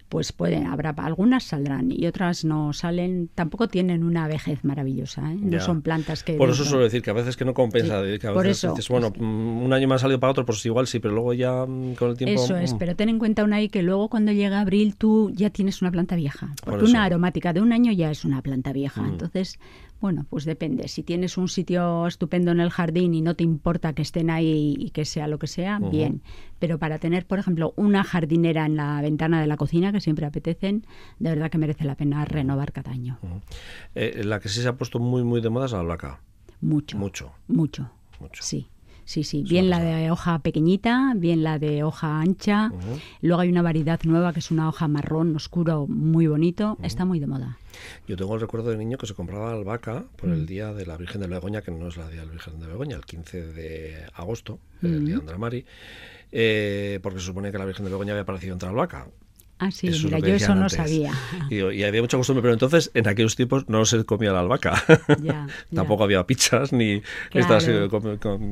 pues 0.10 0.32
pueden, 0.32 0.66
habrá 0.66 0.90
algunas 0.98 1.44
saldrán 1.44 1.92
y 1.92 2.08
otras 2.08 2.44
no 2.44 2.74
salen, 2.74 3.30
tampoco 3.34 3.68
tienen 3.68 4.04
una 4.04 4.28
vejez 4.28 4.64
maravillosa, 4.64 5.32
¿eh? 5.32 5.38
no 5.40 5.60
son 5.60 5.84
plantas 5.84 6.24
que... 6.24 6.34
Por 6.34 6.50
eso 6.50 6.66
suelo 6.66 6.84
decir 6.84 7.04
que 7.04 7.12
a 7.12 7.14
veces 7.14 7.38
que 7.38 7.46
no 7.46 7.54
compensa, 7.54 8.02
que 8.20 8.28
a 8.28 8.32
veces 8.32 8.58
eso, 8.58 8.72
dices, 8.72 8.90
bueno, 8.90 9.14
mm, 9.16 9.62
un 9.64 9.72
año 9.72 9.88
más 9.88 10.02
ha 10.02 10.04
salido 10.04 10.20
para 10.20 10.32
otro, 10.32 10.46
pues 10.46 10.66
igual 10.66 10.88
sí, 10.88 11.00
pero 11.00 11.14
luego 11.14 11.34
ya 11.34 11.66
mm, 11.66 11.94
con 11.94 12.10
el 12.10 12.18
tiempo... 12.18 12.44
Eso 12.44 12.58
es, 12.58 12.74
mm. 12.74 12.78
pero 12.80 12.96
ten 12.96 13.10
en 13.10 13.20
cuenta 13.20 13.44
una 13.44 13.58
ahí 13.58 13.70
que 13.70 13.84
luego 13.84 14.10
cuando 14.10 14.32
llega 14.32 14.60
abril 14.60 14.96
tú 14.96 15.32
ya 15.34 15.52
tienes 15.52 15.82
una 15.82 15.92
planta 15.92 16.16
vieja, 16.16 16.54
porque 16.66 16.86
una 16.86 17.04
aromática 17.04 17.54
de 17.54 17.62
un 17.62 17.72
año 17.72 17.92
ya 17.92 18.10
es 18.10 18.26
una 18.26 18.42
planta 18.42 18.74
vieja, 18.74 19.06
entonces 19.08 19.60
bueno, 20.02 20.26
pues 20.30 20.46
depende. 20.46 20.88
Si 20.88 21.04
tienes 21.04 21.38
un 21.38 21.50
sitio 21.50 22.08
estupendo 22.08 22.52
en 22.52 22.60
el 22.60 22.70
jardín 22.70 23.14
y 23.14 23.22
no 23.22 23.36
te 23.36 23.44
importa 23.44 23.94
que 23.94 24.02
estén 24.02 24.30
ahí 24.30 24.76
y 24.78 24.92
que 24.92 25.06
sea 25.06 25.28
lo 25.28 25.40
que 25.40 25.48
sea, 25.48 25.80
bien. 25.80 26.22
Pero 26.60 26.78
para 26.78 27.00
tener, 27.00 27.26
por 27.26 27.40
ejemplo, 27.40 27.74
una 27.76 28.04
jardinera 28.04 28.66
en 28.66 28.76
la 28.76 29.02
ventana 29.02 29.42
de 29.42 29.48
la 29.48 29.58
cocina, 29.58 29.92
que 29.92 30.00
siempre 30.00 30.26
apetecen, 30.26 30.86
de 31.20 31.30
verdad 31.30 31.52
que 31.52 31.58
merece 31.58 31.84
la 31.84 31.96
pena 31.96 32.24
renovar 32.26 32.72
cada 32.72 32.92
año. 32.92 33.20
Eh, 33.96 34.22
la 34.24 34.40
que 34.40 34.50
sí 34.50 34.62
se 34.62 34.68
ha 34.68 34.78
puesto 34.78 35.00
muy, 35.00 35.24
muy 35.24 35.42
de 35.42 35.50
moda 35.50 35.66
es 35.66 35.72
la 35.74 35.82
albahaca. 35.82 36.22
Mucho. 36.62 36.98
Mucho. 36.98 37.32
Mucho. 37.48 37.90
Mucho. 38.20 38.44
Sí. 38.44 38.68
Sí, 39.10 39.24
sí, 39.24 39.42
bien 39.42 39.72
la 39.72 39.80
de 39.80 40.12
hoja 40.12 40.38
pequeñita, 40.38 41.14
bien 41.16 41.42
la 41.42 41.58
de 41.58 41.82
hoja 41.84 42.22
ancha. 42.22 42.72
Luego 43.22 43.42
hay 43.42 43.50
una 43.50 43.64
variedad 43.64 44.00
nueva 44.04 44.34
que 44.34 44.40
es 44.40 44.52
una 44.52 44.70
hoja 44.70 44.88
marrón 44.88 45.36
oscuro 45.36 45.88
muy 45.88 46.28
bonito. 46.28 46.78
Está 46.84 47.06
muy 47.06 47.20
de 47.20 47.26
moda. 47.26 47.58
Yo 48.08 48.16
tengo 48.16 48.36
el 48.36 48.42
recuerdo 48.42 48.70
de 48.70 48.78
niño 48.78 49.00
que 49.00 49.08
se 49.08 49.16
compraba 49.16 49.52
albahaca 49.52 50.06
por 50.16 50.30
el 50.30 50.44
mm. 50.44 50.46
día 50.46 50.74
de 50.76 50.86
la 50.86 50.96
Virgen 50.96 51.22
de 51.22 51.28
Begoña, 51.28 51.64
que 51.64 51.72
no 51.72 51.88
es 51.88 51.98
la 51.98 52.08
día 52.08 52.20
de 52.20 52.28
la 52.28 52.34
Virgen 52.34 52.60
de 52.60 52.68
Begoña, 52.68 52.98
el 52.98 53.06
15 53.06 53.48
de 53.48 54.06
agosto, 54.14 54.60
el 54.84 55.04
día 55.04 55.16
de 55.16 55.22
Andramari, 55.22 55.66
eh, 56.32 57.00
porque 57.02 57.18
se 57.18 57.26
supone 57.26 57.52
que 57.52 57.58
la 57.58 57.66
Virgen 57.66 57.86
de 57.86 57.92
Begoña 57.92 58.14
había 58.14 58.22
aparecido 58.22 58.54
entre 58.54 58.70
albahaca. 58.70 59.08
Ah, 59.60 59.72
sí, 59.72 59.90
mira, 60.06 60.20
yo 60.20 60.36
eso 60.36 60.56
no 60.56 60.70
sabía. 60.70 61.12
Y, 61.50 61.84
había 61.84 62.02
mucha 62.02 62.16
costumbre, 62.16 62.42
pero 62.42 62.54
entonces 62.54 62.92
en 62.94 63.10
aquellos 63.10 63.36
tiempos 63.36 63.68
no 63.68 63.84
se 63.84 64.06
comía 64.06 64.32
la 64.32 64.40
albahaca. 64.40 64.82
Tampoco 65.76 66.06
había 66.06 66.26
pizzas 66.26 66.72
ni 66.72 67.02
estas, 67.34 67.68
eh, 67.68 67.90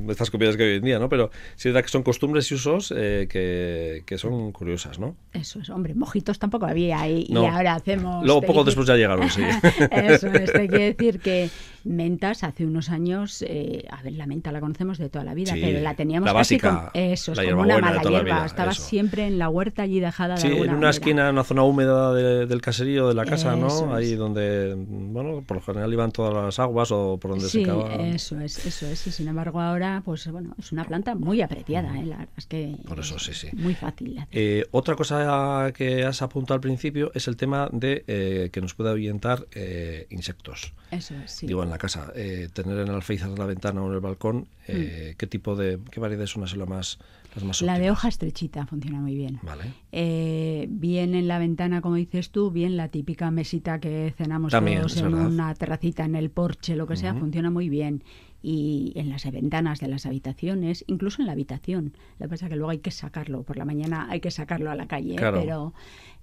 estas, 0.10 0.30
comidas 0.30 0.58
que 0.58 0.64
hoy 0.64 0.76
en 0.76 0.84
día, 0.84 1.00
¿no? 1.00 1.08
Pero 1.08 1.32
sí 1.56 1.70
es 1.70 1.74
verdad 1.74 1.86
que 1.86 1.92
son 1.92 2.04
costumbres 2.04 2.52
y 2.52 2.56
usos 2.56 2.94
eh, 2.96 3.28
que, 3.30 4.04
que, 4.06 4.18
son 4.18 4.52
curiosas, 4.52 5.00
¿no? 5.00 5.16
Eso 5.32 5.62
es, 5.62 5.70
hombre, 5.70 5.96
mojitos 5.96 6.40
tampoco 6.40 6.66
había 6.66 7.08
y, 7.08 7.34
ahora 7.36 7.76
hacemos... 7.76 8.26
Luego 8.26 8.42
poco 8.42 8.66
después 8.66 8.86
ya 8.86 8.98
llegaron, 8.98 9.30
sí. 9.30 9.42
eso 9.92 10.28
es, 10.28 10.52
te 10.52 10.68
quiere 10.68 10.94
decir 10.94 11.20
que 11.20 11.50
mentas 11.88 12.44
hace 12.44 12.66
unos 12.66 12.90
años, 12.90 13.44
eh, 13.48 13.86
a 13.90 14.02
ver, 14.04 14.14
la 14.14 14.28
menta 14.28 14.52
la 14.52 14.60
conocemos 14.60 14.98
de 14.98 15.10
toda 15.10 15.24
la 15.24 15.34
vida, 15.34 15.54
pero 15.54 15.80
la 15.80 15.96
teníamos 15.96 16.28
la 16.28 16.34
básica, 16.34 16.92
eso, 16.94 17.34
es 17.34 17.40
como 17.40 17.62
una 17.62 17.80
mala 17.80 18.02
hierba, 18.02 18.46
estaba 18.46 18.74
siempre 18.74 19.28
en 19.28 19.40
la 19.40 19.50
huerta 19.50 19.84
allí 19.84 20.00
dejada 20.00 20.36
de 20.36 20.48
alguna 20.48 20.72
en 20.72 20.78
una 20.78 20.90
esquina, 20.90 21.30
en 21.30 21.34
una 21.34 21.44
zona 21.44 21.64
húmeda 21.64 22.14
del 22.14 22.62
caserío 22.62 23.08
de 23.08 23.14
la 23.14 23.26
casa, 23.26 23.56
¿no? 23.56 23.94
Ahí 23.94 24.16
donde, 24.16 24.76
bueno, 24.78 25.44
por 25.46 25.58
lo 25.58 25.64
general 25.64 25.92
iban 25.92 26.12
todas 26.12 26.34
las 26.34 26.60
aguas 26.60 26.92
o 26.92 27.18
por 27.18 27.32
donde 27.32 27.50
se 27.50 27.64
cava. 27.64 27.94
eso 27.96 28.40
es, 28.40 28.66
eso 28.66 28.86
es, 28.86 29.08
y 29.08 29.12
sin 29.12 29.28
embargo 29.28 29.60
ahora, 29.62 30.02
pues 30.04 30.30
bueno, 30.32 30.54
es 30.60 30.72
una 30.72 30.84
planta 30.86 31.16
muy 31.16 31.42
apreciada, 31.42 31.98
¿eh? 31.98 32.06
La 32.06 32.18
verdad 32.18 32.34
es 32.38 32.46
que... 32.46 32.76
Por 32.88 33.00
eso, 33.00 33.20
sí, 33.20 33.34
sí. 33.34 33.50
Muy 33.54 33.74
fácil. 33.74 34.26
Eh, 34.32 34.66
otra 34.72 34.96
cosa 34.96 35.72
que 35.74 36.04
has 36.04 36.22
apuntado 36.22 36.56
al 36.56 36.62
principio 36.62 37.12
es 37.14 37.28
el 37.28 37.38
tema 37.38 37.70
de 37.72 38.04
eh, 38.08 38.50
que 38.52 38.62
nos 38.62 38.74
puede 38.74 38.90
ahuyentar 38.90 39.48
eh, 39.54 40.08
insectos. 40.10 40.74
Eso 40.92 41.16
es, 41.24 41.32
sí. 41.32 41.48
Digo, 41.48 41.64
en 41.64 41.70
la 41.70 41.77
casa, 41.78 42.12
eh, 42.16 42.50
tener 42.54 42.78
en 42.80 42.88
el 42.88 42.96
alféizar 42.96 43.30
de 43.30 43.38
la 43.38 43.46
ventana 43.46 43.82
o 43.82 43.88
en 43.88 43.94
el 43.94 44.00
balcón, 44.00 44.48
eh, 44.68 45.12
mm. 45.14 45.18
¿qué 45.18 45.28
tipo 45.28 45.56
de, 45.56 45.80
qué 45.92 46.00
variedades 46.00 46.32
son 46.32 46.42
las, 46.42 46.56
más, 46.56 47.00
las 47.36 47.44
más 47.44 47.62
La 47.62 47.80
de 47.80 47.92
hoja 47.92 48.08
estrechita 48.08 48.66
funciona 48.66 49.00
muy 49.00 49.16
bien. 49.16 49.40
Vale. 49.44 49.74
Eh, 49.92 50.68
bien 50.70 51.16
en 51.16 51.28
la 51.28 51.40
ventana, 51.40 51.82
como 51.82 51.96
dices 51.96 52.32
tú, 52.32 52.52
bien 52.52 52.78
la 52.78 52.90
típica 52.90 53.32
mesita 53.32 53.80
que 53.80 54.14
cenamos 54.18 54.52
todos 54.52 54.98
en 54.98 55.14
una 55.14 55.54
terracita, 55.56 56.06
en 56.06 56.16
el 56.16 56.30
porche, 56.30 56.76
lo 56.76 56.88
que 56.88 56.96
sea, 56.96 57.14
funciona 57.14 57.50
muy 57.50 57.70
bien 57.70 58.04
y 58.42 58.94
en 58.96 59.10
las 59.10 59.30
ventanas 59.32 59.80
de 59.80 59.88
las 59.88 60.06
habitaciones, 60.06 60.84
incluso 60.88 61.22
en 61.22 61.28
la 61.28 61.34
habitación. 61.34 61.94
Lo 62.20 62.26
que 62.26 62.30
pasa 62.30 62.46
es 62.46 62.50
que 62.50 62.56
luego 62.56 62.72
hay 62.72 62.80
que 62.80 62.92
sacarlo, 62.92 63.44
por 63.44 63.58
la 63.58 63.66
mañana 63.66 64.08
hay 64.10 64.20
que 64.20 64.32
sacarlo 64.32 64.72
a 64.72 64.76
la 64.76 64.88
calle, 64.88 65.16
pero 65.18 65.74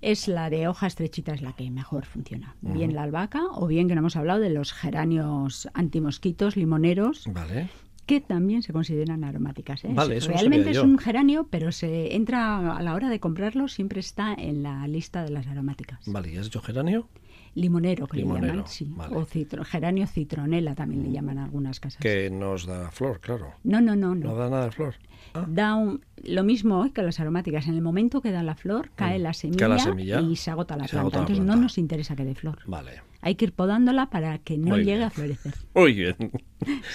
es 0.00 0.28
la 0.28 0.50
de 0.50 0.68
hoja 0.68 0.87
estrechita 0.87 1.33
es 1.33 1.42
la 1.42 1.52
que 1.54 1.71
mejor 1.71 2.06
funciona. 2.06 2.56
Bien 2.61 2.94
la 2.94 3.02
albahaca 3.02 3.42
o 3.52 3.66
bien 3.66 3.88
que 3.88 3.94
no 3.94 4.00
hemos 4.00 4.16
hablado 4.16 4.40
de 4.40 4.50
los 4.50 4.73
geranios 4.73 5.68
antimosquitos, 5.75 6.56
limoneros. 6.56 7.25
Vale 7.33 7.68
que 8.06 8.21
también 8.21 8.62
se 8.62 8.73
consideran 8.73 9.25
aromáticas. 9.25 9.85
¿eh? 9.85 9.94
Realmente 9.94 10.71
es 10.71 10.78
un 10.78 10.99
geranio, 10.99 11.49
pero 11.50 11.73
se 11.73 12.14
entra 12.14 12.76
a 12.76 12.83
la 12.83 12.94
hora 12.94 13.09
de 13.09 13.18
comprarlo, 13.21 13.68
siempre 13.68 14.00
está 14.00 14.35
en 14.35 14.62
la 14.62 14.87
lista 14.87 15.25
de 15.25 15.30
las 15.30 15.47
aromáticas. 15.47 16.00
Vale, 16.06 16.33
¿y 16.33 16.37
has 16.37 16.44
dicho 16.44 16.61
geranio? 16.61 17.09
Limonero, 17.54 18.06
que 18.06 18.18
le 18.18 18.25
llaman, 18.25 18.64
sí. 18.66 18.92
O 19.11 19.26
geranio 19.64 20.06
citronela 20.06 20.75
también 20.75 21.02
le 21.02 21.12
llaman 21.12 21.38
a 21.38 21.44
algunas 21.44 21.80
casas. 21.80 22.00
Que 22.00 22.30
nos 22.30 22.66
da 22.66 22.90
flor, 22.90 23.20
claro. 23.20 23.54
No, 23.62 23.80
no, 23.80 23.96
no. 23.96 24.14
No, 24.14 24.30
no 24.30 24.37
da 24.37 24.50
nada 24.50 24.64
de 24.66 24.70
flor. 24.73 24.94
Ah. 25.34 25.46
Da 25.49 25.76
lo 26.25 26.44
mismo 26.44 26.92
que 26.92 27.02
las 27.02 27.20
aromáticas. 27.20 27.66
En 27.66 27.75
el 27.75 27.82
momento 27.82 28.20
que 28.20 28.30
da 28.30 28.42
la 28.42 28.54
flor, 28.54 28.90
cae, 28.94 29.18
mm. 29.18 29.23
la, 29.23 29.32
semilla 29.32 30.20
y 30.20 30.37
se 30.37 30.50
agota 30.50 30.76
la, 30.76 30.84
planta. 30.84 31.20
Entonces 31.20 31.40
no 31.40 31.56
nos 31.56 31.78
interesa 31.78 32.16
que 32.16 32.25
dé 32.25 32.34
flor. 32.34 32.58
Vale. 32.66 33.02
Hay 33.20 33.37
que 33.37 33.46
ir 33.46 33.52
podándola 33.52 34.11
para 34.11 34.38
que 34.38 34.58
no 34.58 34.76
llegue 34.76 35.02
a 35.02 35.11
florecer. 35.11 35.54
Muy 35.75 35.94
bien. 35.94 36.16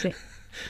sí. 0.01 0.09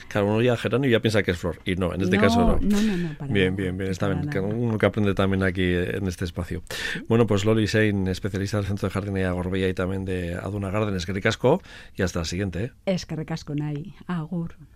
Claro, 0.08 0.28
uno 0.28 0.42
ya 0.42 0.56
geranio 0.56 0.90
ya 0.90 1.00
piensa 1.00 1.22
que 1.22 1.30
es 1.32 1.38
flor. 1.38 1.58
Y 1.64 1.76
no, 1.76 1.94
en 1.94 2.00
este 2.00 2.18
caso 2.18 2.40
no. 2.40 2.58
No, 2.60 2.80
no, 2.80 2.96
no. 2.96 3.26
bien, 3.28 3.56
bien, 3.56 3.76
bien. 3.76 3.90
Está 3.90 4.08
bien. 4.08 4.28
Uno 4.38 4.78
que 4.78 4.86
aprende 4.86 5.14
también 5.14 5.42
aquí 5.42 5.64
en 5.64 6.06
este 6.06 6.24
espacio. 6.24 6.62
Bueno, 7.08 7.26
pues 7.26 7.44
Loli 7.44 7.66
Sein, 7.66 8.08
especialista 8.08 8.58
del 8.58 8.66
Centro 8.66 8.88
de 8.88 8.92
Jardinería 8.92 9.32
Gorbella 9.32 9.68
y 9.68 9.74
también 9.74 10.04
de 10.04 10.34
Aduna 10.34 10.70
Garden, 10.70 10.94
es 10.94 11.06
que 11.06 11.12
recasco. 11.12 11.62
Y 11.96 12.02
hasta 12.02 12.20
la 12.20 12.24
siguiente. 12.24 12.64
¿eh? 12.64 12.72
Es 12.86 13.06
que 13.06 13.16
recasco, 13.16 13.54
Nay. 13.54 13.94
Agur. 14.06 14.54